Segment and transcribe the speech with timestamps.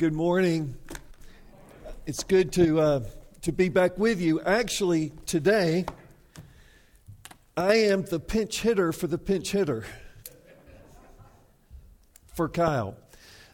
[0.00, 0.76] Good morning.
[2.06, 3.00] It's good to uh,
[3.42, 4.40] to be back with you.
[4.40, 5.84] Actually, today
[7.54, 9.84] I am the pinch hitter for the pinch hitter
[12.34, 12.96] for Kyle.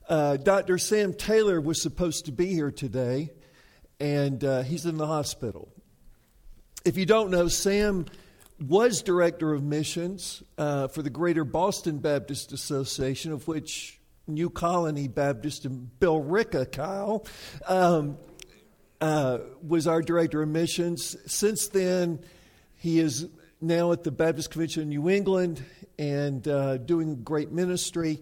[0.08, 0.78] Uh, Dr.
[0.78, 3.32] Sam Taylor was supposed to be here today,
[3.98, 5.68] and uh, he's in the hospital.
[6.84, 8.06] If you don't know, Sam
[8.64, 15.08] was director of missions uh, for the Greater Boston Baptist Association, of which New Colony
[15.08, 17.24] Baptist and Billerica, Kyle,
[17.66, 18.18] um,
[19.00, 21.16] uh, was our director of missions.
[21.26, 22.20] Since then,
[22.76, 23.28] he is
[23.60, 25.64] now at the Baptist Convention in New England
[25.98, 28.20] and uh, doing great ministry.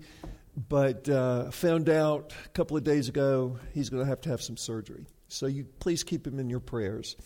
[0.68, 4.40] But uh, found out a couple of days ago he's going to have to have
[4.40, 5.06] some surgery.
[5.28, 7.16] So you please keep him in your prayers.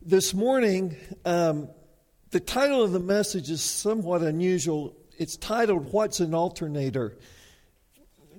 [0.00, 1.68] This morning, um,
[2.30, 4.96] the title of the message is somewhat unusual.
[5.18, 7.18] It's titled "What's an Alternator."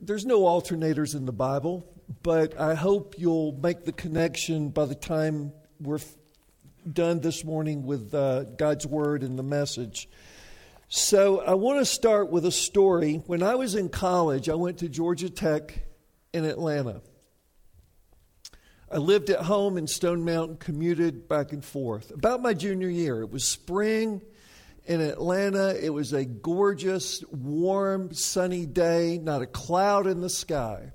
[0.05, 1.85] There's no alternators in the Bible,
[2.21, 5.99] but I hope you'll make the connection by the time we're
[6.91, 10.07] done this morning with uh, God's Word and the message.
[10.87, 13.15] So I want to start with a story.
[13.25, 15.84] When I was in college, I went to Georgia Tech
[16.34, 17.01] in Atlanta.
[18.91, 22.12] I lived at home in Stone Mountain, commuted back and forth.
[22.12, 24.21] About my junior year, it was spring
[24.85, 25.75] in Atlanta.
[25.83, 30.91] It was a gorgeous, warm, sunny day, not a cloud in the sky.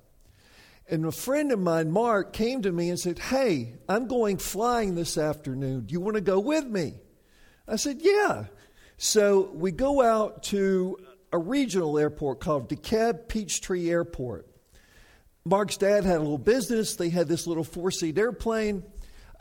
[0.88, 4.94] And a friend of mine, Mark, came to me and said, Hey, I'm going flying
[4.94, 5.86] this afternoon.
[5.86, 6.94] Do you want to go with me?
[7.68, 8.46] I said, Yeah.
[8.96, 10.98] So we go out to
[11.32, 14.46] a regional airport called DeKalb Peachtree Airport.
[15.44, 16.96] Mark's dad had a little business.
[16.96, 18.82] They had this little four seat airplane.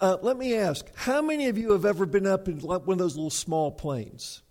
[0.02, 2.97] Uh, let me ask, how many of you have ever been up in one of
[2.97, 4.42] those little small planes?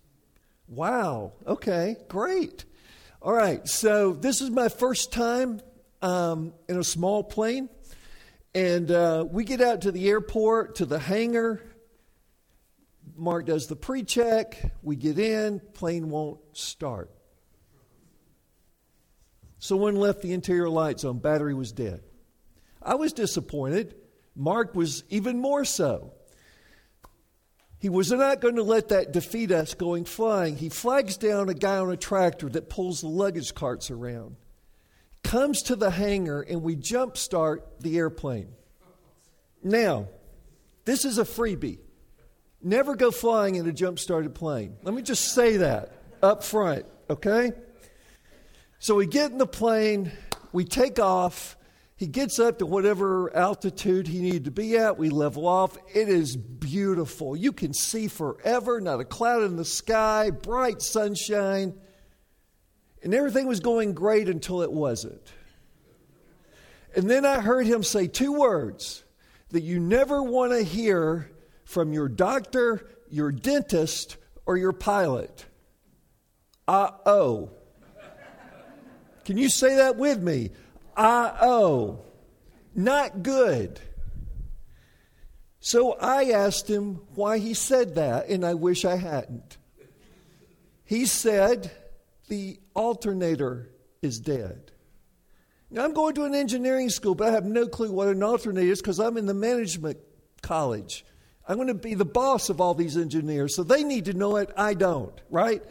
[0.67, 1.33] Wow.
[1.47, 2.65] Okay, great.
[3.19, 5.59] All right, so this is my first time
[6.03, 7.67] um, in a small plane.
[8.53, 11.63] And uh, we get out to the airport, to the hangar.
[13.15, 14.73] Mark does the pre check.
[14.83, 17.09] We get in, plane won't start.
[19.57, 22.01] Someone left the interior lights on, battery was dead.
[22.81, 23.95] I was disappointed.
[24.39, 26.13] Mark was even more so.
[27.77, 30.55] He was not going to let that defeat us going flying.
[30.55, 34.37] He flags down a guy on a tractor that pulls the luggage carts around,
[35.23, 38.47] comes to the hangar, and we jump start the airplane.
[39.61, 40.07] Now,
[40.85, 41.79] this is a freebie.
[42.61, 44.77] Never go flying in a jump started plane.
[44.83, 45.91] Let me just say that
[46.23, 47.51] up front, okay?
[48.79, 50.13] So we get in the plane,
[50.53, 51.57] we take off,
[51.99, 54.97] he gets up to whatever altitude he needed to be at.
[54.97, 55.77] We level off.
[55.93, 57.35] It is beautiful.
[57.35, 61.73] You can see forever, not a cloud in the sky, bright sunshine.
[63.03, 65.21] And everything was going great until it wasn't.
[66.95, 69.03] And then I heard him say two words
[69.49, 71.29] that you never want to hear
[71.65, 74.15] from your doctor, your dentist,
[74.45, 75.45] or your pilot.
[76.65, 77.51] Uh oh.
[79.25, 80.51] Can you say that with me?
[80.99, 82.01] I owe.
[82.75, 83.79] Not good.
[85.61, 89.57] So I asked him why he said that, and I wish I hadn't.
[90.83, 91.71] He said,
[92.27, 93.69] The alternator
[94.01, 94.71] is dead.
[95.71, 98.71] Now, I'm going to an engineering school, but I have no clue what an alternator
[98.71, 99.99] is because I'm in the management
[100.41, 101.05] college.
[101.47, 104.35] I'm going to be the boss of all these engineers, so they need to know
[104.35, 104.49] it.
[104.57, 105.63] I don't, right?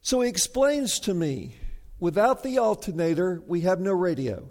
[0.00, 1.56] So he explains to me
[2.00, 4.48] Without the alternator, we have no radio.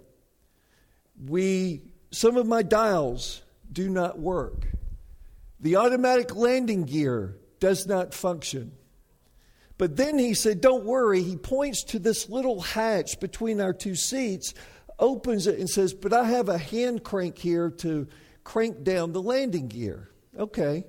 [1.26, 3.42] We, some of my dials
[3.72, 4.66] do not work.
[5.60, 8.72] The automatic landing gear does not function.
[9.78, 11.22] But then he said, Don't worry.
[11.22, 14.54] He points to this little hatch between our two seats,
[14.98, 18.08] opens it, and says, But I have a hand crank here to
[18.44, 20.10] crank down the landing gear.
[20.36, 20.84] Okay.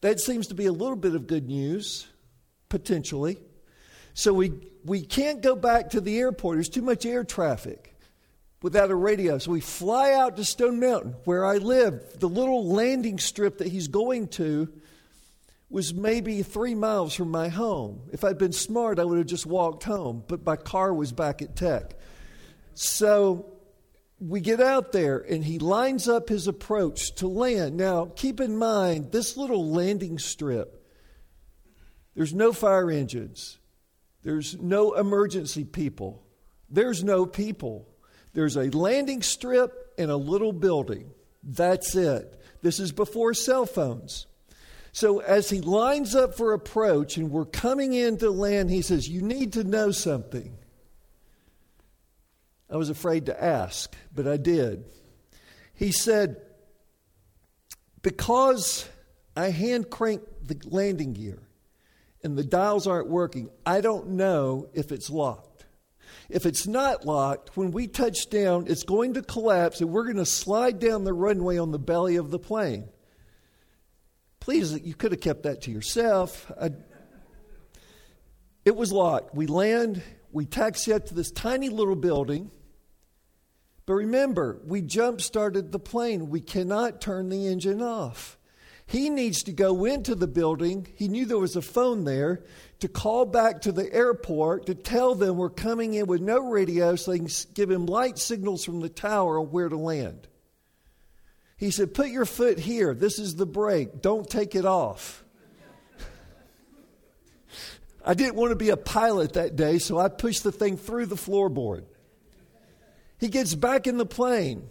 [0.00, 2.06] That seems to be a little bit of good news,
[2.68, 3.38] potentially.
[4.12, 4.52] So we,
[4.84, 6.56] we can't go back to the airport.
[6.56, 7.94] There's too much air traffic
[8.62, 9.38] without a radio.
[9.38, 12.18] So we fly out to Stone Mountain, where I live.
[12.18, 14.72] The little landing strip that he's going to
[15.70, 18.02] was maybe three miles from my home.
[18.12, 21.42] If I'd been smart, I would have just walked home, but my car was back
[21.42, 21.94] at Tech.
[22.74, 23.46] So
[24.20, 27.76] we get out there, and he lines up his approach to land.
[27.76, 30.86] Now, keep in mind, this little landing strip,
[32.14, 33.58] there's no fire engines.
[34.24, 36.22] There's no emergency people.
[36.70, 37.86] There's no people.
[38.32, 41.10] There's a landing strip and a little building.
[41.42, 42.40] That's it.
[42.62, 44.26] This is before cell phones.
[44.92, 49.20] So as he lines up for approach and we're coming into land, he says, You
[49.20, 50.56] need to know something.
[52.70, 54.84] I was afraid to ask, but I did.
[55.74, 56.40] He said,
[58.02, 58.88] Because
[59.36, 61.42] I hand cranked the landing gear
[62.24, 65.66] and the dials aren't working, I don't know if it's locked.
[66.30, 70.16] If it's not locked, when we touch down, it's going to collapse and we're going
[70.16, 72.88] to slide down the runway on the belly of the plane.
[74.40, 76.50] Please, you could have kept that to yourself.
[76.60, 76.70] I,
[78.64, 79.34] it was locked.
[79.34, 82.50] We land, we taxi up to this tiny little building.
[83.86, 86.30] But remember, we jump started the plane.
[86.30, 88.38] We cannot turn the engine off.
[88.86, 90.86] He needs to go into the building.
[90.94, 92.44] He knew there was a phone there
[92.80, 96.96] to call back to the airport to tell them we're coming in with no radio
[96.96, 100.28] so they can give him light signals from the tower on where to land.
[101.56, 102.94] He said, Put your foot here.
[102.94, 104.02] This is the brake.
[104.02, 105.24] Don't take it off.
[108.04, 111.06] I didn't want to be a pilot that day, so I pushed the thing through
[111.06, 111.84] the floorboard.
[113.18, 114.68] He gets back in the plane.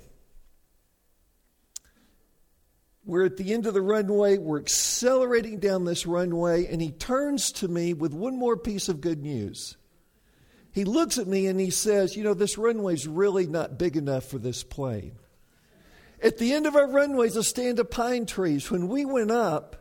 [3.14, 4.40] We're at the end of the runway.
[4.40, 9.02] We're accelerating down this runway, and he turns to me with one more piece of
[9.02, 9.78] good news.
[10.72, 14.26] He looks at me and he says, You know, this runway's really not big enough
[14.26, 15.12] for this plane.
[16.24, 18.72] At the end of our runway is a stand of pine trees.
[18.72, 19.76] When we went up,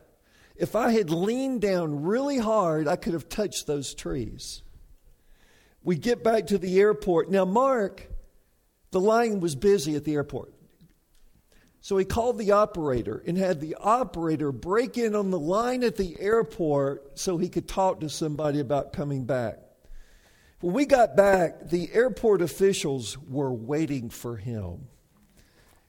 [0.55, 4.61] if I had leaned down really hard, I could have touched those trees.
[5.81, 7.31] We get back to the airport.
[7.31, 8.11] Now, Mark,
[8.91, 10.52] the line was busy at the airport.
[11.83, 15.97] So he called the operator and had the operator break in on the line at
[15.97, 19.59] the airport so he could talk to somebody about coming back.
[20.61, 24.87] When we got back, the airport officials were waiting for him.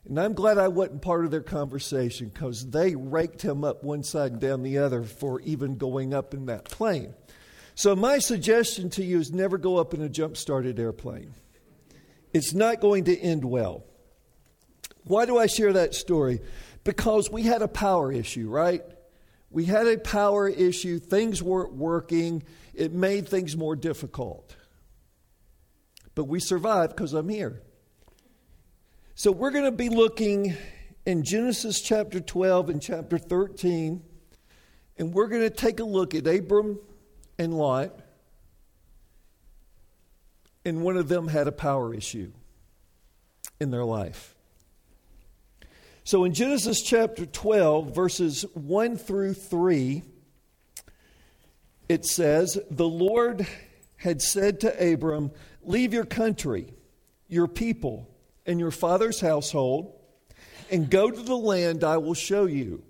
[0.05, 4.03] And I'm glad I wasn't part of their conversation because they raked him up one
[4.03, 7.15] side and down the other for even going up in that plane.
[7.77, 11.35] So, my suggestion to you is never go up in a jump started airplane.
[12.33, 13.85] It's not going to end well.
[15.05, 16.41] Why do I share that story?
[16.83, 18.83] Because we had a power issue, right?
[19.51, 20.99] We had a power issue.
[20.99, 22.43] Things weren't working.
[22.75, 24.57] It made things more difficult.
[26.15, 27.63] But we survived because I'm here.
[29.15, 30.57] So we're going to be looking
[31.07, 34.03] in Genesis chapter 12 and chapter 13,
[34.97, 36.81] and we're going to take a look at Abram
[37.39, 38.01] and Lot.
[40.65, 42.33] And one of them had a power issue
[43.61, 44.34] in their life.
[46.07, 50.03] So in Genesis chapter 12, verses 1 through 3,
[51.89, 53.47] it says, The Lord
[53.97, 55.31] had said to Abram,
[55.63, 56.75] Leave your country,
[57.27, 58.07] your people,
[58.45, 59.99] and your father's household,
[60.71, 62.83] and go to the land I will show you.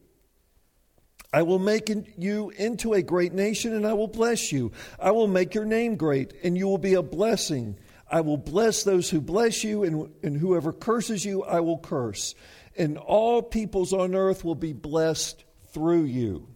[1.32, 4.72] I will make you into a great nation, and I will bless you.
[4.99, 7.78] I will make your name great, and you will be a blessing.
[8.11, 12.34] I will bless those who bless you, and, and whoever curses you, I will curse
[12.76, 16.49] and all peoples on earth will be blessed through you.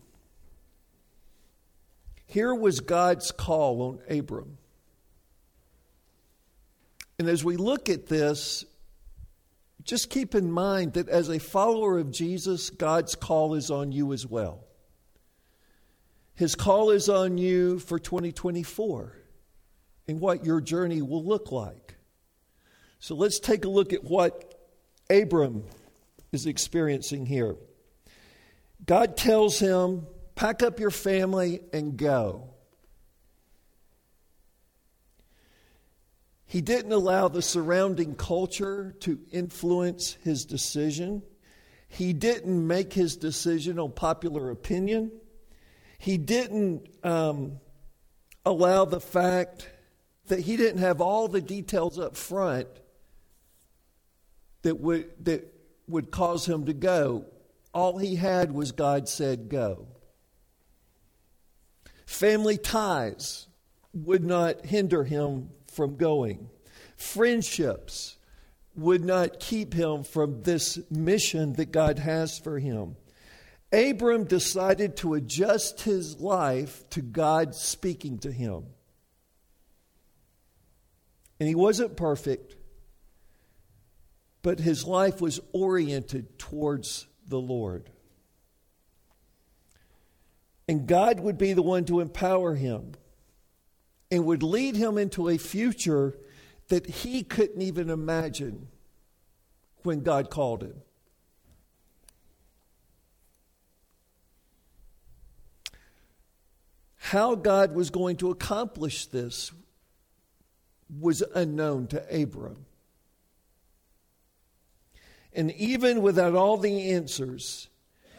[2.27, 4.59] Here was God's call on Abram.
[7.19, 8.65] And as we look at this,
[9.83, 14.13] just keep in mind that as a follower of Jesus, God's call is on you
[14.13, 14.65] as well.
[16.35, 19.17] His call is on you for 2024
[20.07, 21.97] and what your journey will look like.
[23.01, 24.55] So let's take a look at what
[25.11, 25.65] Abram
[26.33, 27.57] is experiencing here.
[28.85, 32.51] God tells him, Pack up your family and go.
[36.47, 41.23] He didn't allow the surrounding culture to influence his decision.
[41.89, 45.11] He didn't make his decision on popular opinion.
[45.99, 47.59] He didn't um,
[48.47, 49.69] allow the fact
[50.29, 52.69] that he didn't have all the details up front
[54.63, 55.53] that would that
[55.89, 57.25] would cause him to go.
[57.73, 59.87] All he had was God said, go.
[62.07, 63.47] Family ties
[63.93, 66.49] would not hinder him from going.
[66.97, 68.17] Friendships
[68.75, 72.97] would not keep him from this mission that God has for him.
[73.73, 78.65] Abram decided to adjust his life to God speaking to him.
[81.39, 82.57] And he wasn't perfect
[84.49, 87.91] but his life was oriented towards the Lord.
[90.67, 92.93] And God would be the one to empower him
[94.11, 96.17] and would lead him into a future
[96.69, 98.69] that he couldn't even imagine
[99.83, 100.81] when God called him.
[106.97, 109.53] How God was going to accomplish this
[110.89, 112.65] was unknown to Abram.
[115.39, 117.69] And even without all the answers,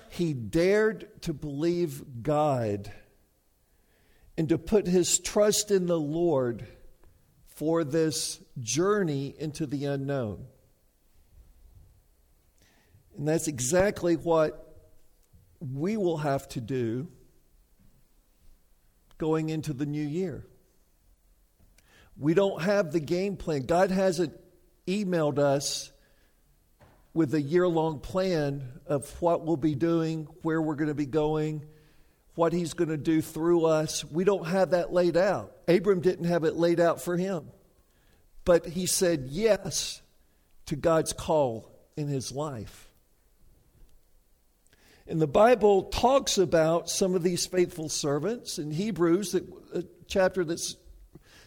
[0.10, 2.94] he dared to believe God
[4.38, 6.66] and to put his trust in the Lord
[7.46, 10.46] for this journey into the unknown.
[13.18, 14.80] And that's exactly what
[15.60, 17.10] we will have to do
[19.18, 20.48] going into the new year.
[22.18, 23.64] We don't have the game plan.
[23.64, 24.40] God hasn't
[24.88, 25.92] emailed us
[27.14, 31.06] with a year long plan of what we'll be doing, where we're going to be
[31.06, 31.66] going,
[32.36, 34.06] what He's going to do through us.
[34.06, 35.52] We don't have that laid out.
[35.68, 37.48] Abram didn't have it laid out for him.
[38.46, 40.02] But he said yes
[40.68, 42.90] to God's call in his life.
[45.08, 50.44] And the Bible talks about some of these faithful servants in Hebrews, that, a chapter
[50.44, 50.76] that's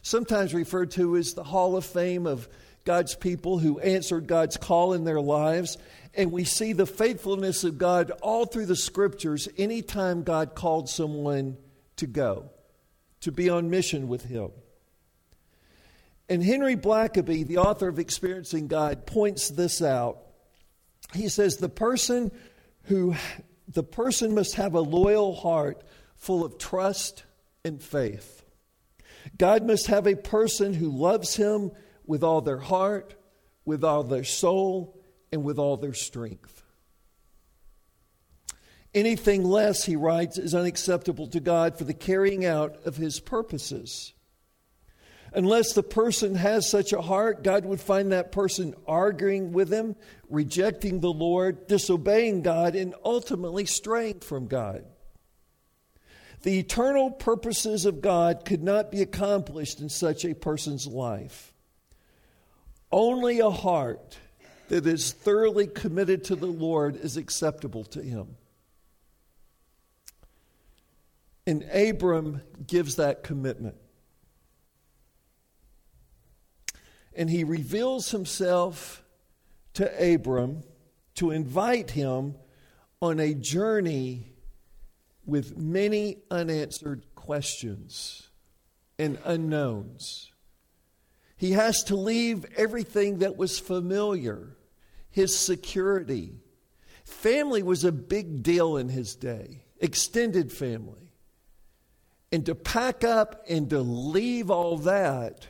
[0.02, 2.48] sometimes referred to as the Hall of Fame of
[2.84, 5.78] God's people who answered God's call in their lives.
[6.14, 11.56] And we see the faithfulness of God all through the scriptures anytime God called someone
[11.96, 12.50] to go,
[13.20, 14.50] to be on mission with Him.
[16.28, 20.18] And Henry Blackaby, the author of Experiencing God, points this out.
[21.14, 22.32] He says the person
[22.84, 23.14] who
[23.68, 25.82] the person must have a loyal heart
[26.16, 27.24] full of trust
[27.64, 28.44] and faith.
[29.38, 31.70] God must have a person who loves him
[32.06, 33.14] with all their heart,
[33.64, 34.98] with all their soul,
[35.30, 36.62] and with all their strength.
[38.94, 44.12] Anything less, he writes, is unacceptable to God for the carrying out of his purposes.
[45.34, 49.96] Unless the person has such a heart, God would find that person arguing with him,
[50.28, 54.84] rejecting the Lord, disobeying God, and ultimately straying from God.
[56.42, 61.51] The eternal purposes of God could not be accomplished in such a person's life.
[62.92, 64.18] Only a heart
[64.68, 68.36] that is thoroughly committed to the Lord is acceptable to him.
[71.46, 73.76] And Abram gives that commitment.
[77.14, 79.04] and he reveals himself
[79.74, 80.62] to Abram
[81.14, 82.36] to invite him
[83.00, 84.32] on a journey
[85.24, 88.28] with many unanswered questions
[88.98, 90.31] and unknowns.
[91.42, 94.56] He has to leave everything that was familiar,
[95.10, 96.36] his security.
[97.04, 101.10] Family was a big deal in his day, extended family.
[102.30, 105.48] And to pack up and to leave all that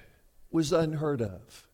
[0.50, 1.68] was unheard of.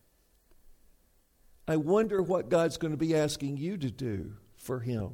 [1.68, 5.10] I wonder what God's going to be asking you to do for Him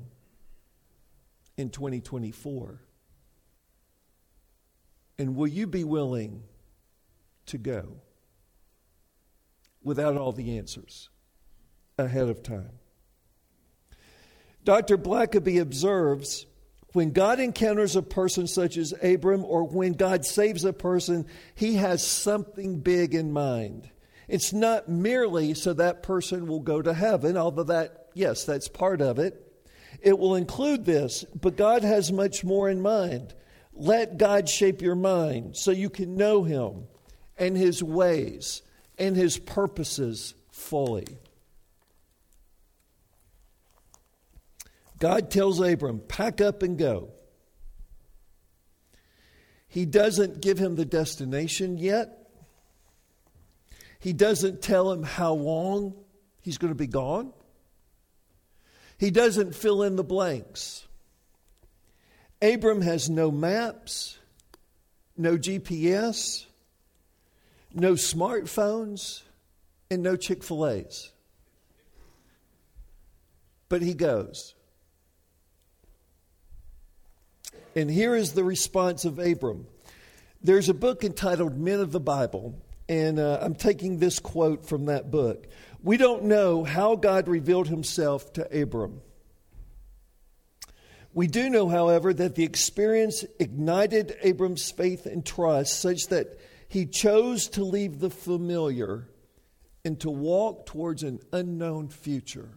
[1.59, 2.81] in 2024.
[5.19, 6.45] And will you be willing
[7.45, 7.99] to go
[9.85, 11.11] without all the answers
[11.99, 12.73] ahead of time?
[14.65, 14.97] Dr.
[14.97, 16.47] Blackaby observes
[16.95, 21.27] when God encounters a person such as Abram, or when God saves a person,
[21.57, 23.91] he has something big in mind.
[24.29, 29.03] It's not merely so that person will go to heaven, although that, yes, that's part
[29.03, 29.41] of it.
[30.01, 33.35] It will include this, but God has much more in mind.
[33.73, 36.85] Let God shape your mind so you can know Him
[37.37, 38.63] and His ways
[38.99, 41.19] and His purposes fully.
[44.99, 47.11] God tells Abram, pack up and go.
[49.69, 52.31] He doesn't give him the destination yet.
[53.99, 55.95] He doesn't tell him how long
[56.43, 57.33] he's going to be gone.
[58.99, 60.87] He doesn't fill in the blanks.
[62.41, 64.17] Abram has no maps,
[65.17, 66.47] no GPS,
[67.75, 69.23] no smartphones,
[69.91, 71.13] and no Chick fil A's.
[73.69, 74.55] But he goes.
[77.77, 79.67] And here is the response of Abram.
[80.43, 84.87] There's a book entitled Men of the Bible, and uh, I'm taking this quote from
[84.87, 85.49] that book.
[85.83, 89.01] We don't know how God revealed himself to Abram.
[91.13, 96.39] We do know, however, that the experience ignited Abram's faith and trust such that
[96.75, 99.07] he chose to leave the familiar
[99.85, 102.49] and to walk towards an unknown future.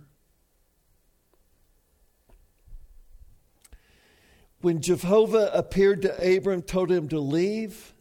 [4.61, 7.93] When Jehovah appeared to Abram, told him to leave,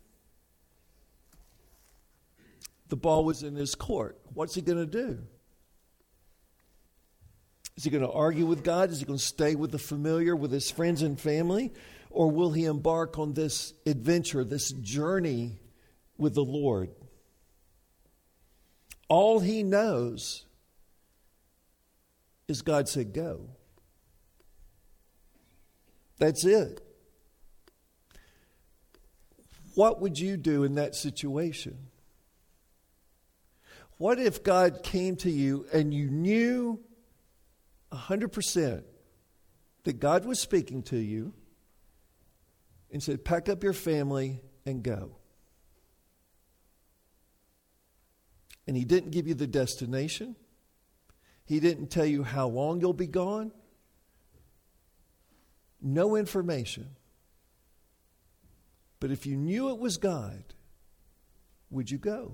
[2.88, 4.18] the ball was in his court.
[4.32, 5.18] What's he going to do?
[7.76, 8.90] Is he going to argue with God?
[8.90, 11.74] Is he going to stay with the familiar, with his friends and family?
[12.08, 15.58] Or will he embark on this adventure, this journey
[16.18, 16.90] with the Lord?
[19.08, 20.44] All he knows
[22.48, 23.48] is God said, Go.
[26.18, 26.80] That's it.
[29.74, 31.76] What would you do in that situation?
[33.98, 36.80] What if God came to you and you knew
[37.92, 38.82] 100%
[39.84, 41.32] that God was speaking to you
[42.90, 45.16] and said, Pack up your family and go?
[48.66, 50.36] And He didn't give you the destination,
[51.44, 53.52] He didn't tell you how long you'll be gone.
[55.80, 56.96] No information.
[58.98, 60.42] But if you knew it was God,
[61.70, 62.32] would you go?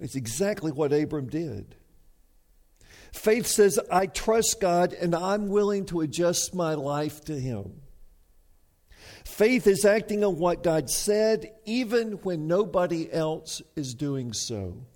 [0.00, 1.76] It's exactly what Abram did.
[3.12, 7.80] Faith says, I trust God and I'm willing to adjust my life to Him.
[9.24, 14.86] Faith is acting on what God said, even when nobody else is doing so.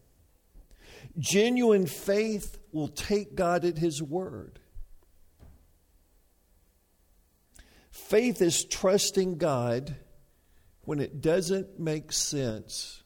[1.19, 4.61] Genuine faith will take God at His word.
[7.91, 9.97] Faith is trusting God
[10.83, 13.03] when it doesn't make sense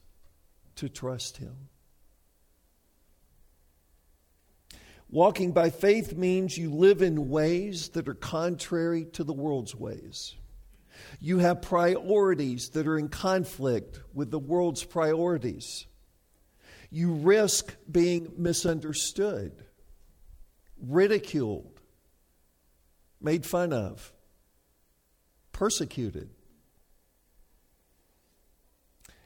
[0.75, 1.69] to trust Him.
[5.09, 10.35] Walking by faith means you live in ways that are contrary to the world's ways.
[11.19, 15.85] You have priorities that are in conflict with the world's priorities.
[16.89, 19.63] You risk being misunderstood,
[20.79, 21.79] ridiculed,
[23.19, 24.13] made fun of,
[25.51, 26.29] persecuted.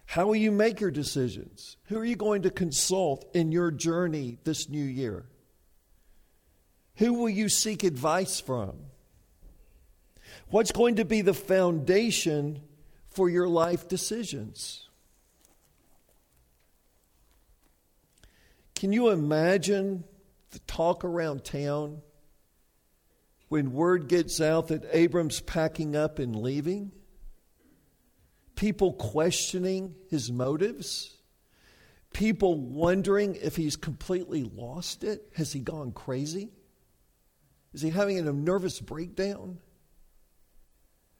[0.05, 1.75] How will you make your decisions?
[1.87, 5.25] Who are you going to consult in your journey this new year?
[6.95, 8.77] Who will you seek advice from?
[10.49, 12.61] What's going to be the foundation
[13.09, 14.87] for your life decisions?
[18.75, 20.05] Can you imagine
[20.51, 22.01] the talk around town
[23.49, 26.93] when word gets out that Abram's packing up and leaving?
[28.55, 31.13] People questioning his motives?
[32.13, 35.27] People wondering if he's completely lost it?
[35.35, 36.51] Has he gone crazy?
[37.73, 39.59] Is he having a nervous breakdown?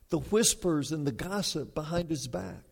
[0.10, 2.64] The whispers and the gossip behind his back.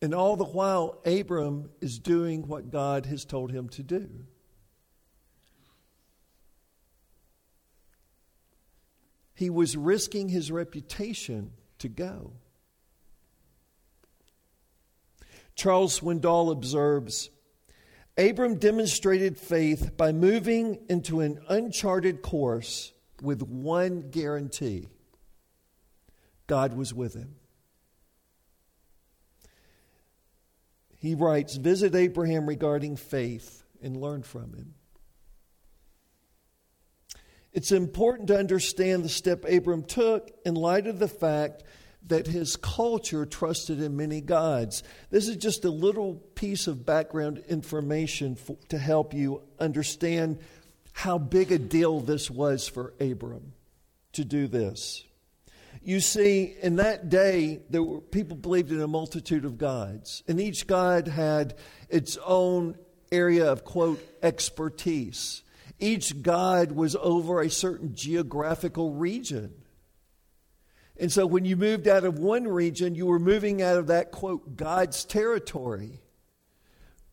[0.00, 4.08] And all the while, Abram is doing what God has told him to do.
[9.34, 12.32] He was risking his reputation to go.
[15.54, 17.30] Charles Swindoll observes
[18.18, 24.88] Abram demonstrated faith by moving into an uncharted course with one guarantee
[26.46, 27.36] God was with him.
[30.98, 34.74] He writes Visit Abraham regarding faith and learn from him.
[37.52, 41.64] It's important to understand the step Abram took in light of the fact
[42.06, 44.82] that his culture trusted in many gods.
[45.10, 50.38] This is just a little piece of background information for, to help you understand
[50.92, 53.52] how big a deal this was for Abram
[54.12, 55.04] to do this.
[55.84, 60.40] You see, in that day, there were people believed in a multitude of gods, and
[60.40, 61.54] each god had
[61.88, 62.76] its own
[63.10, 65.42] area of quote expertise.
[65.80, 69.52] Each god was over a certain geographical region.
[70.96, 74.12] And so when you moved out of one region, you were moving out of that,
[74.12, 76.00] quote, God's territory.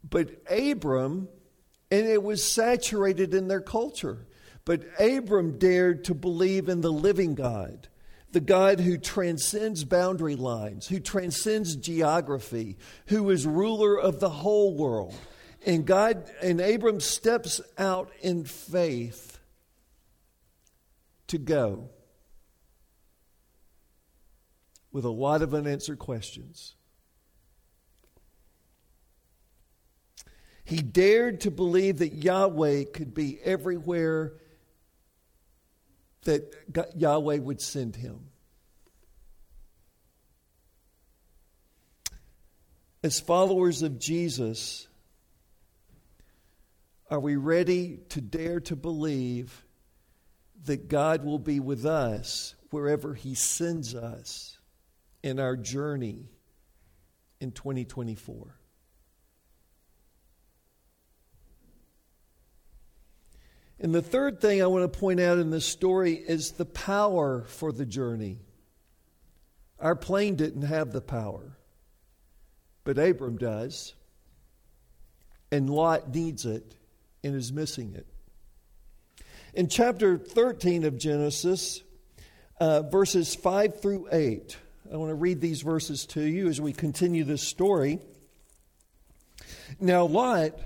[0.08, 1.28] But Abram,
[1.90, 4.28] and it was saturated in their culture,
[4.64, 7.88] but Abram dared to believe in the living God,
[8.32, 14.76] the God who transcends boundary lines, who transcends geography, who is ruler of the whole
[14.76, 15.16] world.
[15.66, 19.40] And God and Abram steps out in faith
[21.28, 21.90] to go
[24.92, 26.76] with a lot of unanswered questions.
[30.64, 34.34] He dared to believe that Yahweh could be everywhere
[36.30, 38.30] that Yahweh would send him.
[43.04, 44.88] As followers of Jesus,
[47.10, 49.66] are we ready to dare to believe
[50.66, 54.60] that God will be with us wherever He sends us?
[55.24, 56.30] in our journey
[57.40, 58.56] in 2024.
[63.80, 67.46] And the third thing I want to point out in this story is the power
[67.48, 68.40] for the journey.
[69.80, 71.58] Our plane didn't have the power,
[72.84, 73.94] but Abram does.
[75.52, 76.76] and Lot needs it
[77.24, 78.06] and is missing it.
[79.54, 81.82] In chapter 13 of Genesis,
[82.60, 84.58] uh, verses 5 through 8,
[84.94, 88.00] I want to read these verses to you as we continue this story.
[89.80, 90.60] Now, Lot,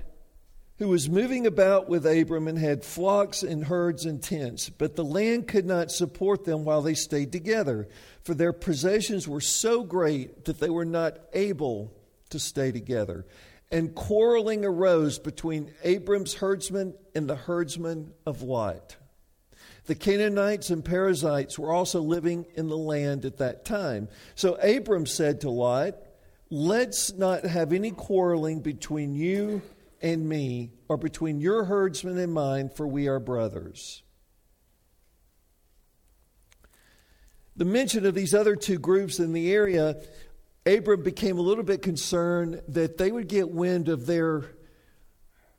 [0.84, 5.04] who was moving about with Abram and had flocks and herds and tents, but the
[5.04, 7.88] land could not support them while they stayed together,
[8.22, 11.90] for their possessions were so great that they were not able
[12.28, 13.24] to stay together.
[13.70, 18.96] And quarreling arose between Abram's herdsmen and the herdsmen of Lot.
[19.86, 24.08] The Canaanites and Perizzites were also living in the land at that time.
[24.34, 25.94] So Abram said to Lot,
[26.50, 29.62] Let's not have any quarreling between you
[30.04, 34.02] and me, or between your herdsmen and mine, for we are brothers.
[37.56, 39.96] The mention of these other two groups in the area,
[40.66, 44.50] Abram became a little bit concerned that they would get wind of their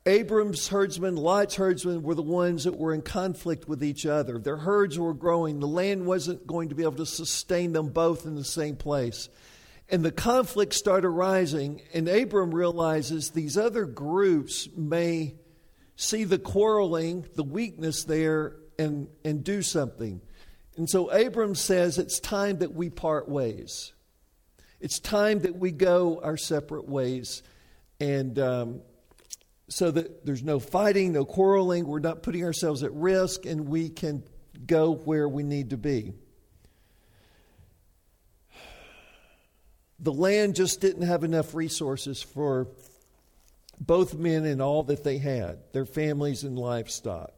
[0.06, 4.38] Abram's herdsmen, Lot's herdsmen were the ones that were in conflict with each other.
[4.38, 5.58] Their herds were growing.
[5.58, 9.28] The land wasn't going to be able to sustain them both in the same place.
[9.88, 15.36] And the conflicts start arising, and Abram realizes these other groups may
[15.94, 20.20] see the quarreling, the weakness there, and, and do something.
[20.76, 23.92] And so Abram says it's time that we part ways.
[24.80, 27.42] It's time that we go our separate ways.
[27.98, 28.80] And um,
[29.68, 33.88] so that there's no fighting, no quarreling, we're not putting ourselves at risk, and we
[33.88, 34.22] can
[34.66, 36.12] go where we need to be.
[39.98, 42.68] The land just didn't have enough resources for
[43.80, 47.32] both men and all that they had, their families and livestock.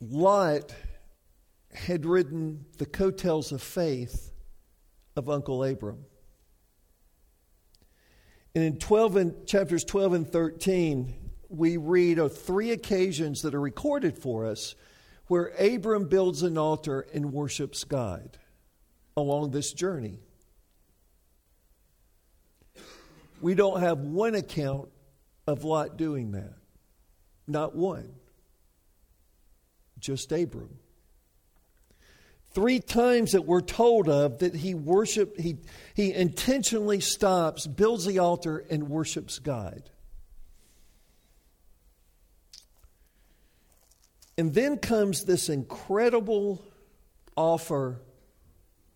[0.00, 0.74] Lot
[1.72, 4.32] had ridden the coattails of faith
[5.16, 6.04] of Uncle Abram.
[8.54, 11.14] And in 12 and, chapters 12 and 13,
[11.48, 14.74] we read of three occasions that are recorded for us
[15.26, 18.38] where Abram builds an altar and worships God
[19.16, 20.18] along this journey.
[23.40, 24.88] We don't have one account
[25.46, 26.54] of Lot doing that.
[27.46, 28.14] Not one.
[29.98, 30.78] Just Abram.
[32.52, 35.56] Three times that we're told of that he worshiped, he,
[35.94, 39.90] he intentionally stops, builds the altar, and worships God.
[44.38, 46.64] And then comes this incredible
[47.36, 48.00] offer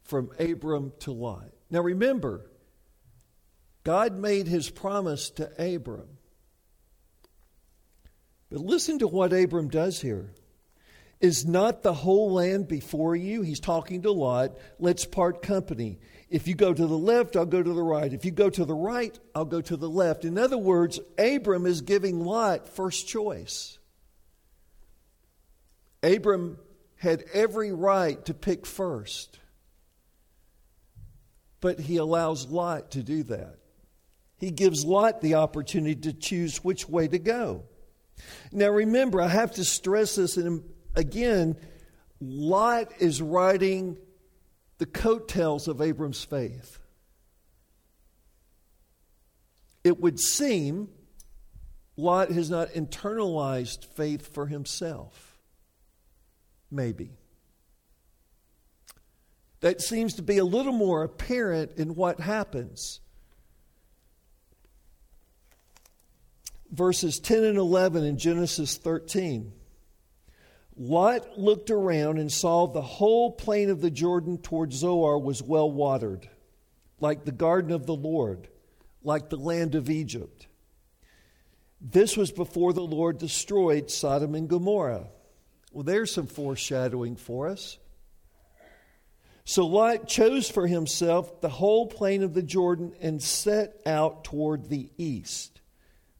[0.08, 1.50] from Abram to Lot.
[1.70, 2.50] Now remember,
[3.84, 6.08] God made his promise to Abram.
[8.50, 10.32] But listen to what Abram does here.
[11.20, 13.42] Is not the whole land before you?
[13.42, 14.56] He's talking to Lot.
[14.78, 15.98] Let's part company.
[16.30, 18.12] If you go to the left, I'll go to the right.
[18.12, 20.24] If you go to the right, I'll go to the left.
[20.24, 23.78] In other words, Abram is giving Lot first choice.
[26.02, 26.58] Abram
[26.96, 29.38] had every right to pick first,
[31.60, 33.56] but he allows Lot to do that.
[34.36, 37.64] He gives Lot the opportunity to choose which way to go.
[38.52, 41.56] Now, remember, I have to stress this in again,
[42.20, 43.96] Lot is riding
[44.78, 46.78] the coattails of Abram's faith.
[49.84, 50.88] It would seem
[51.96, 55.38] Lot has not internalized faith for himself.
[56.70, 57.17] Maybe.
[59.60, 63.00] That seems to be a little more apparent in what happens.
[66.70, 69.52] Verses 10 and 11 in Genesis 13.
[70.76, 75.70] Lot looked around and saw the whole plain of the Jordan toward Zoar was well
[75.70, 76.28] watered,
[77.00, 78.48] like the garden of the Lord,
[79.02, 80.46] like the land of Egypt.
[81.80, 85.08] This was before the Lord destroyed Sodom and Gomorrah.
[85.72, 87.78] Well, there's some foreshadowing for us.
[89.48, 94.68] So Lot chose for himself the whole plain of the Jordan and set out toward
[94.68, 95.62] the east.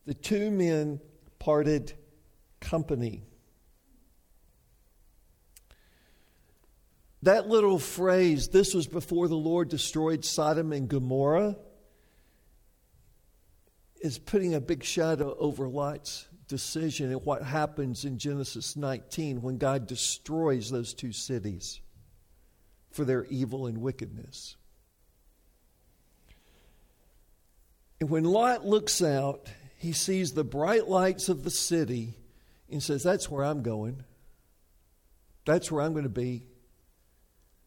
[0.07, 0.99] The two men
[1.39, 1.93] parted
[2.59, 3.25] company.
[7.21, 11.59] That little phrase, this was before the Lord destroyed Sodom and Gomorrah,
[14.01, 19.59] is putting a big shadow over Lot's decision and what happens in Genesis 19 when
[19.59, 21.83] God destroys those two cities
[22.91, 24.57] for their evil and wickedness.
[28.01, 32.15] And when Lot looks out, he sees the bright lights of the city
[32.71, 34.05] and says, That's where I'm going.
[35.45, 36.45] That's where I'm going to be.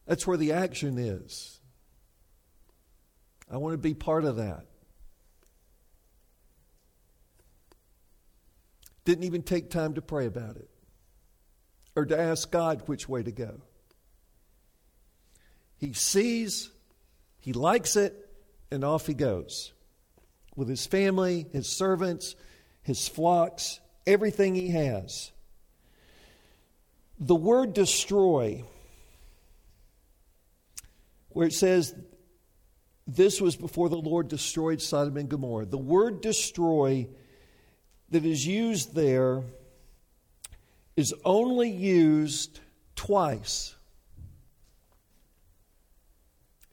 [0.05, 1.59] That's where the action is.
[3.49, 4.65] I want to be part of that.
[9.03, 10.69] Didn't even take time to pray about it
[11.95, 13.61] or to ask God which way to go.
[15.81, 16.69] He sees,
[17.39, 18.29] he likes it,
[18.69, 19.73] and off he goes
[20.55, 22.35] with his family, his servants,
[22.83, 25.31] his flocks, everything he has.
[27.19, 28.63] The word destroy,
[31.29, 31.95] where it says,
[33.07, 35.65] this was before the Lord destroyed Sodom and Gomorrah.
[35.65, 37.07] The word destroy
[38.11, 39.41] that is used there
[40.95, 42.59] is only used
[42.95, 43.75] twice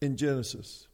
[0.01, 0.87] in Genesis.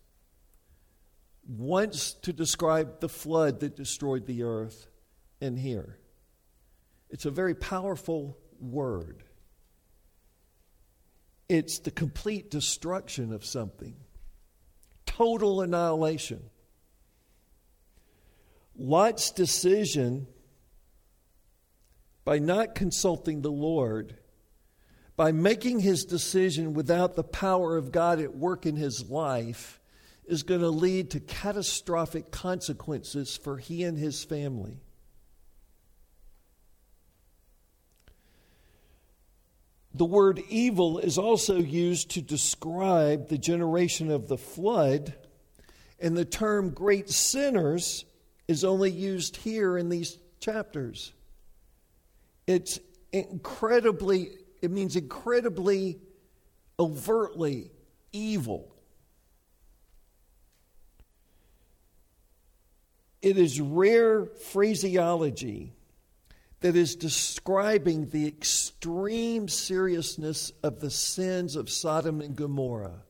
[1.46, 4.88] Once to describe the flood that destroyed the earth,
[5.44, 5.98] and here.
[7.10, 9.22] It's a very powerful word.
[11.48, 13.94] It's the complete destruction of something,
[15.04, 16.42] total annihilation.
[18.76, 20.26] Lot's decision
[22.24, 24.16] by not consulting the Lord,
[25.16, 29.80] by making his decision without the power of God at work in his life,
[30.26, 34.80] is going to lead to catastrophic consequences for he and his family.
[39.96, 45.14] The word evil is also used to describe the generation of the flood,
[46.00, 48.04] and the term great sinners
[48.48, 51.12] is only used here in these chapters.
[52.46, 52.80] It's
[53.12, 54.30] incredibly,
[54.64, 56.00] it means incredibly
[56.78, 57.70] overtly
[58.12, 58.74] evil.
[63.20, 65.74] It is rare phraseology
[66.60, 73.02] that is describing the extreme seriousness of the sins of Sodom and Gomorrah.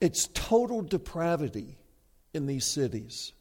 [0.00, 1.78] It's total depravity
[2.34, 3.32] in these cities.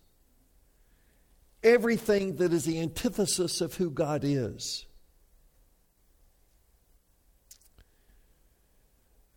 [1.63, 4.86] Everything that is the antithesis of who God is.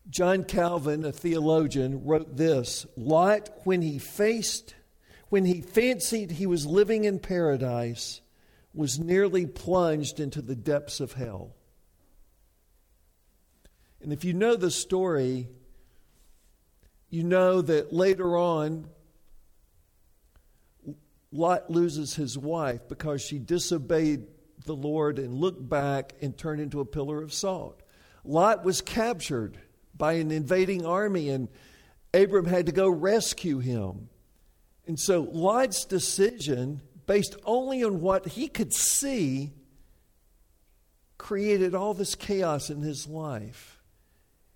[0.08, 4.74] John Calvin, a theologian, wrote this Lot, when he faced
[5.28, 8.22] when he fancied he was living in paradise,
[8.72, 11.54] was nearly plunged into the depths of hell.
[14.00, 15.48] And if you know the story,
[17.10, 18.88] you know that later on,
[21.30, 24.26] Lot loses his wife because she disobeyed
[24.64, 27.82] the Lord and looked back and turned into a pillar of salt.
[28.24, 29.58] Lot was captured
[29.98, 31.48] by an invading army, and
[32.14, 34.08] Abram had to go rescue him.
[34.87, 39.52] And so Lot's decision, based only on what he could see,
[41.18, 43.82] created all this chaos in his life.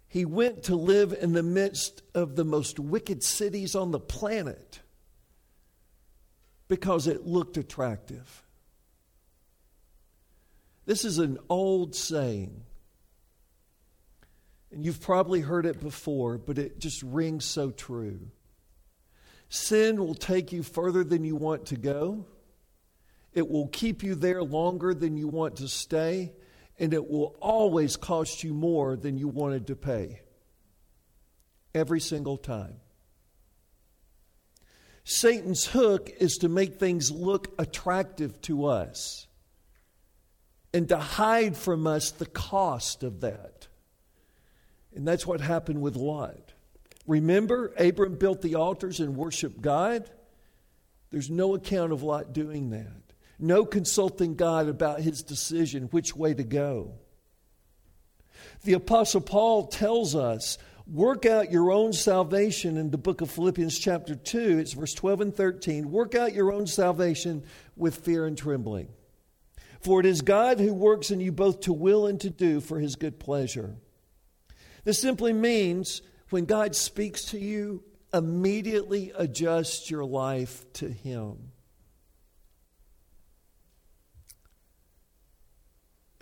[0.09, 4.81] He went to live in the midst of the most wicked cities on the planet
[6.69, 8.43] because it looked attractive.
[10.87, 12.65] This is an old saying.
[14.73, 18.21] And you've probably heard it before, but it just rings so true.
[19.49, 22.27] Sin will take you further than you want to go.
[23.35, 26.33] It will keep you there longer than you want to stay.
[26.79, 30.21] And it will always cost you more than you wanted to pay.
[31.75, 32.77] Every single time.
[35.05, 39.27] Satan's hook is to make things look attractive to us
[40.73, 43.62] and to hide from us the cost of that.
[44.95, 46.53] And that's what happened with Lot.
[47.07, 50.09] Remember, Abram built the altars and worshiped God?
[51.11, 53.03] There's no account of Lot doing that.
[53.39, 56.95] No consulting God about his decision which way to go.
[58.65, 63.79] The Apostle Paul tells us work out your own salvation in the book of Philippians,
[63.79, 64.59] chapter 2.
[64.59, 65.91] It's verse 12 and 13.
[65.91, 67.43] Work out your own salvation
[67.77, 68.89] with fear and trembling.
[69.81, 72.79] For it is God who works in you both to will and to do for
[72.79, 73.75] his good pleasure.
[74.85, 81.53] This simply means when God speaks to you, immediately adjust your life to Him.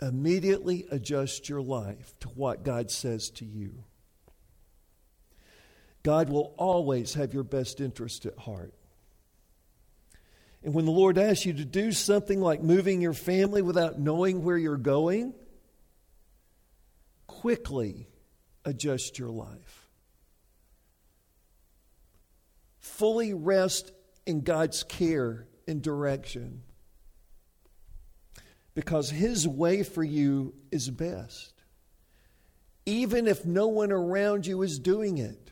[0.01, 3.83] Immediately adjust your life to what God says to you.
[6.03, 8.73] God will always have your best interest at heart.
[10.63, 14.43] And when the Lord asks you to do something like moving your family without knowing
[14.43, 15.33] where you're going,
[17.27, 18.07] quickly
[18.65, 19.89] adjust your life.
[22.79, 23.91] Fully rest
[24.25, 26.63] in God's care and direction
[28.73, 31.53] because His way for you is best.
[32.85, 35.51] Even if no one around you is doing it,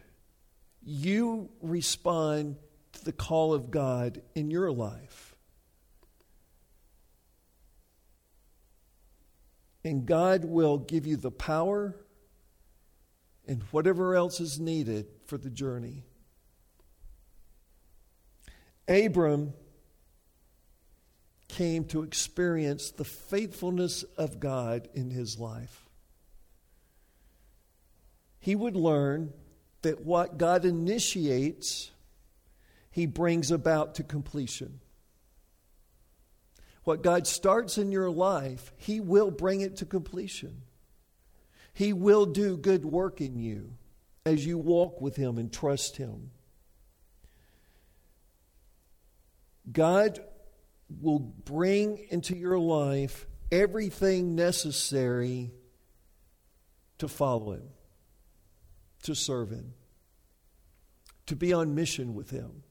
[0.83, 2.55] you respond
[2.93, 5.35] to the call of God in your life.
[9.83, 11.95] And God will give you the power
[13.49, 16.03] and whatever else is needed for the journey.
[18.87, 19.53] Abram
[21.47, 25.89] came to experience the faithfulness of God in his life.
[28.39, 29.33] He would learn
[29.81, 31.89] that what God initiates,
[32.91, 34.79] he brings about to completion.
[36.83, 40.61] What God starts in your life, he will bring it to completion.
[41.79, 43.71] He will do good work in you
[44.25, 46.31] as you walk with him and trust him.
[49.71, 50.19] God
[50.99, 55.51] will bring into your life everything necessary
[56.97, 57.69] to follow Him,
[59.03, 59.73] to serve Him,
[61.27, 62.63] to be on mission with Him.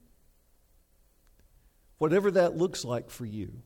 [1.97, 3.63] Whatever that looks like for you.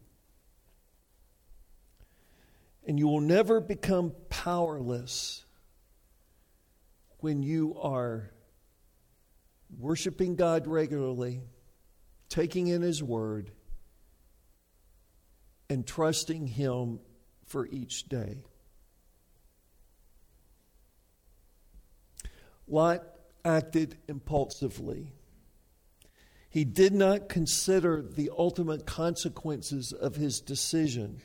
[2.84, 5.44] And you will never become powerless
[7.18, 8.30] when you are
[9.78, 11.42] worshiping God regularly,
[12.28, 13.52] taking in His Word
[15.70, 16.98] and trusting Him
[17.46, 18.42] for each day.
[22.66, 23.04] Lot
[23.44, 25.12] acted impulsively.
[26.48, 31.20] He did not consider the ultimate consequences of his decision.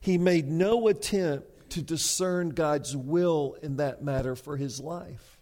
[0.00, 5.38] He made no attempt to discern God's will in that matter for his life.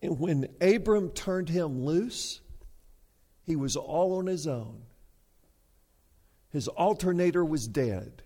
[0.00, 2.40] And when Abram turned him loose,
[3.44, 4.82] he was all on his own.
[6.50, 8.22] His alternator was dead.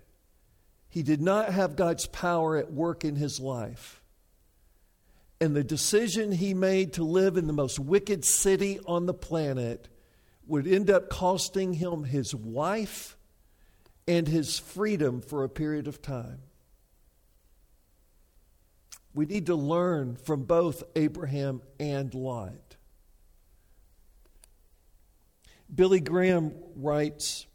[0.89, 4.01] He did not have God's power at work in his life.
[5.41, 9.89] And the decision he made to live in the most wicked city on the planet
[10.47, 13.16] would end up costing him his wife
[14.09, 16.41] and his freedom for a period of time.
[19.15, 22.77] We need to learn from both Abraham and Lot.
[25.75, 27.47] Billy Graham writes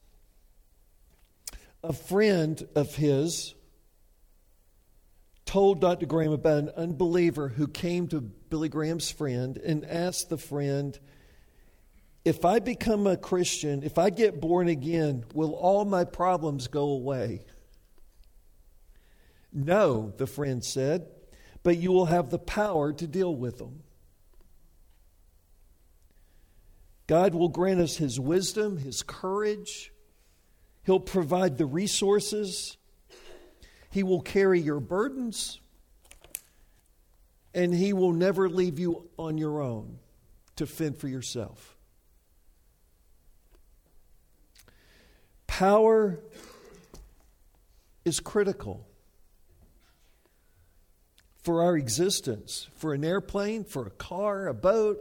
[1.84, 3.54] a friend of his
[5.46, 6.06] told Dr.
[6.06, 10.98] Graham about an unbeliever who came to Billy Graham's friend and asked the friend,
[12.24, 16.90] If I become a Christian, if I get born again, will all my problems go
[16.90, 17.42] away?
[19.52, 21.08] No, the friend said,
[21.64, 23.84] but you will have the power to deal with them.
[27.08, 29.92] God will grant us His wisdom, His courage,
[30.84, 32.78] He'll provide the resources.
[33.92, 35.60] He will carry your burdens.
[37.54, 40.00] And He will never leave you on your own
[40.56, 41.78] to fend for yourself.
[45.62, 46.19] Power
[48.04, 48.88] is critical
[51.43, 54.97] for our existence, for an airplane, for a car, a boat,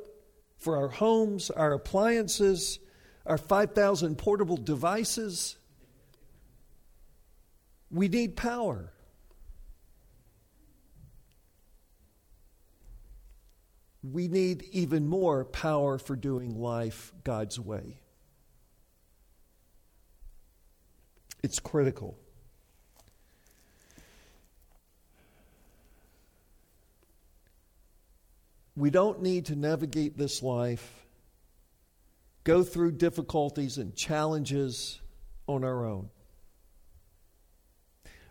[0.59, 2.79] for our homes, our appliances,
[3.25, 5.57] our 5,000 portable devices.
[7.91, 8.93] We need power.
[14.03, 18.03] We need even more power for doing life God's way.
[21.43, 22.19] It's critical.
[28.77, 31.05] We don't need to navigate this life,
[32.45, 35.01] go through difficulties and challenges
[35.47, 36.09] on our own.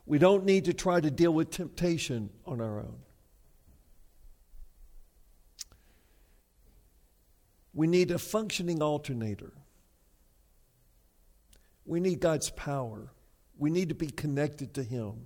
[0.05, 2.97] We don't need to try to deal with temptation on our own.
[7.75, 9.53] We need a functioning alternator.
[11.89, 13.11] We need God's power.
[13.57, 15.25] We need to be connected to Him.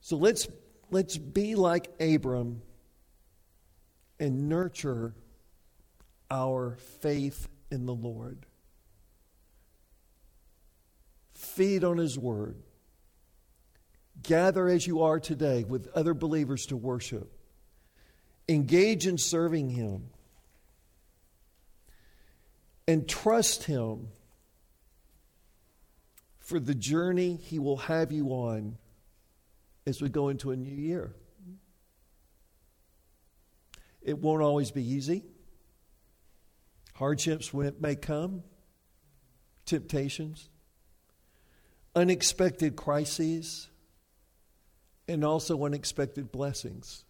[0.00, 0.48] So let's,
[0.90, 2.62] let's be like Abram
[4.20, 5.14] and nurture
[6.30, 8.46] our faith in the Lord
[11.38, 12.56] feed on His Word,
[14.22, 17.32] gather as you are today with other believers to worship,
[18.48, 20.10] engage in serving Him,
[22.88, 24.08] and trust Him
[26.40, 28.76] for the journey He will have you on
[29.86, 31.14] as we go into a new year.
[34.02, 35.24] It won't always be easy.
[36.94, 38.42] Hardships may come,
[39.64, 40.48] temptations
[41.98, 43.68] unexpected crises,
[45.08, 47.04] and also unexpected blessings.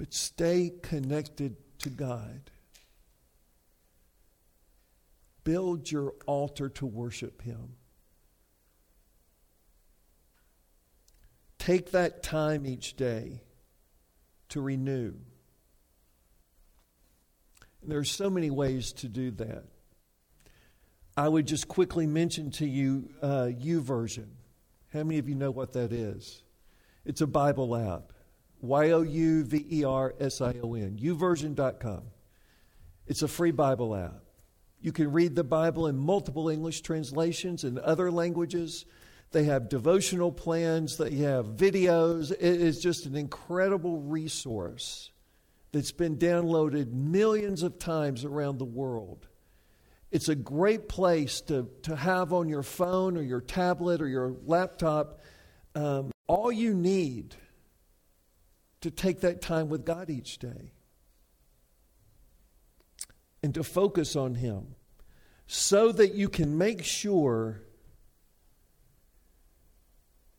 [0.00, 2.50] But stay connected to God.
[5.44, 7.74] Build your altar to worship Him.
[11.58, 13.42] Take that time each day
[14.48, 15.12] to renew.
[17.82, 19.64] And there are so many ways to do that.
[21.14, 24.30] I would just quickly mention to you uh, Version.
[24.94, 26.42] How many of you know what that is?
[27.04, 28.14] It's a Bible app.
[28.60, 30.98] Y O U V E R S I O N.
[31.00, 32.02] YouVersion.com.
[33.06, 34.22] It's a free Bible app.
[34.80, 38.86] You can read the Bible in multiple English translations and other languages.
[39.32, 42.32] They have devotional plans, they have videos.
[42.32, 45.10] It is just an incredible resource
[45.72, 49.26] that's been downloaded millions of times around the world.
[50.10, 54.34] It's a great place to, to have on your phone or your tablet or your
[54.44, 55.20] laptop
[55.76, 57.36] um, all you need
[58.80, 60.72] to take that time with God each day
[63.42, 64.74] and to focus on Him
[65.46, 67.62] so that you can make sure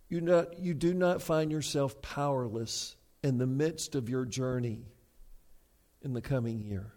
[0.10, 4.86] you, not, you do not find yourself powerless in the midst of your journey
[6.02, 6.94] in the coming year.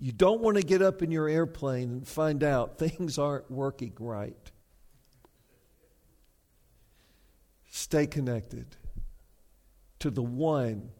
[0.00, 3.94] You don't want to get up in your airplane and find out things aren't working
[3.98, 4.50] right.
[7.70, 8.76] Stay connected
[10.00, 10.90] to the one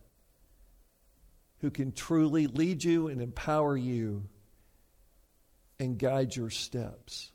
[1.61, 4.25] who can truly lead you and empower you
[5.79, 7.33] and guide your steps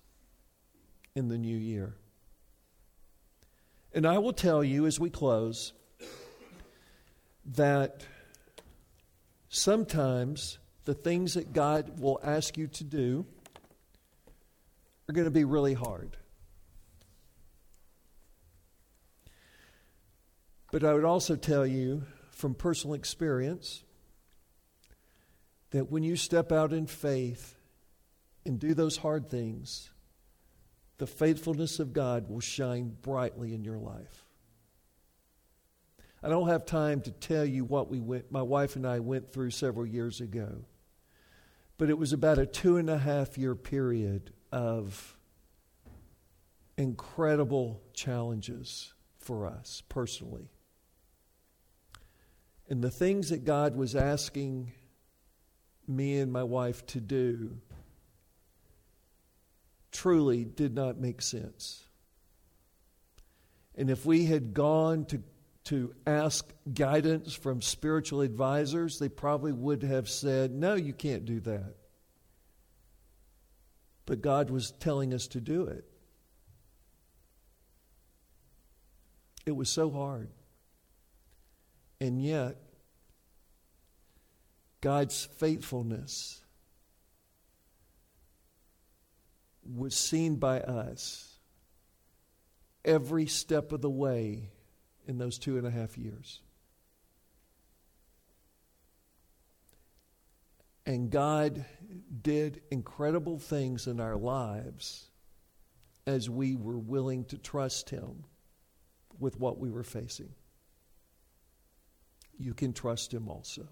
[1.15, 1.95] in the new year.
[3.93, 5.73] And I will tell you as we close
[7.45, 8.05] that
[9.49, 13.25] sometimes the things that God will ask you to do
[15.07, 16.17] are going to be really hard.
[20.73, 22.01] But I would also tell you
[22.31, 23.83] from personal experience
[25.69, 27.59] that when you step out in faith
[28.43, 29.91] and do those hard things,
[30.97, 34.25] the faithfulness of God will shine brightly in your life.
[36.23, 39.31] I don't have time to tell you what we went, my wife and I went
[39.31, 40.65] through several years ago,
[41.77, 45.19] but it was about a two and a half year period of
[46.79, 50.49] incredible challenges for us personally.
[52.69, 54.71] And the things that God was asking
[55.87, 57.57] me and my wife to do
[59.91, 61.83] truly did not make sense.
[63.75, 65.21] And if we had gone to,
[65.65, 71.39] to ask guidance from spiritual advisors, they probably would have said, No, you can't do
[71.41, 71.75] that.
[74.05, 75.85] But God was telling us to do it.
[79.45, 80.29] It was so hard.
[82.03, 82.57] And yet,
[84.81, 86.43] God's faithfulness
[89.63, 91.37] was seen by us
[92.83, 94.49] every step of the way
[95.07, 96.41] in those two and a half years.
[100.85, 101.63] And God
[102.21, 105.07] did incredible things in our lives
[106.05, 108.25] as we were willing to trust Him
[109.17, 110.33] with what we were facing.
[112.37, 113.67] You can trust Him also.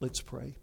[0.00, 0.54] Let's pray.